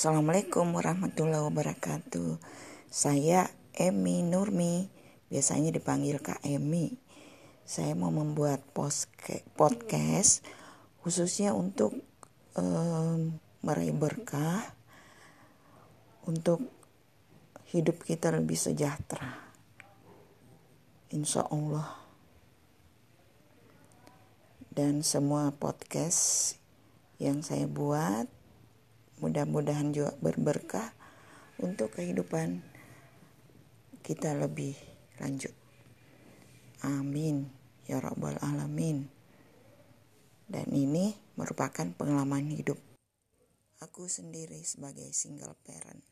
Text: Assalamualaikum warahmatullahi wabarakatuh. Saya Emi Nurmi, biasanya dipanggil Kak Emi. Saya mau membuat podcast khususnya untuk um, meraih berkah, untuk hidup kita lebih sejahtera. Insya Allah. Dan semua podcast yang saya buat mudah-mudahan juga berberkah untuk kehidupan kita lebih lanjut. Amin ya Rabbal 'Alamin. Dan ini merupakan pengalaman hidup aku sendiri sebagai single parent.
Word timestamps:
Assalamualaikum 0.00 0.80
warahmatullahi 0.80 1.44
wabarakatuh. 1.44 2.40
Saya 2.88 3.52
Emi 3.76 4.24
Nurmi, 4.24 4.88
biasanya 5.28 5.76
dipanggil 5.76 6.16
Kak 6.24 6.40
Emi. 6.40 6.96
Saya 7.68 7.92
mau 7.92 8.08
membuat 8.08 8.64
podcast 9.60 10.40
khususnya 11.04 11.52
untuk 11.52 11.92
um, 12.56 13.36
meraih 13.60 13.92
berkah, 13.92 14.72
untuk 16.24 16.64
hidup 17.68 18.00
kita 18.00 18.32
lebih 18.32 18.56
sejahtera. 18.56 19.36
Insya 21.12 21.44
Allah. 21.44 22.00
Dan 24.72 25.04
semua 25.04 25.52
podcast 25.52 26.56
yang 27.20 27.44
saya 27.44 27.68
buat 27.68 28.39
mudah-mudahan 29.20 29.92
juga 29.92 30.16
berberkah 30.18 30.96
untuk 31.60 31.94
kehidupan 31.94 32.64
kita 34.00 34.32
lebih 34.34 34.74
lanjut. 35.20 35.52
Amin 36.82 37.52
ya 37.84 38.00
Rabbal 38.00 38.40
'Alamin. 38.40 39.06
Dan 40.50 40.66
ini 40.74 41.14
merupakan 41.38 41.86
pengalaman 41.94 42.50
hidup 42.50 42.80
aku 43.80 44.12
sendiri 44.12 44.60
sebagai 44.60 45.08
single 45.16 45.56
parent. 45.64 46.09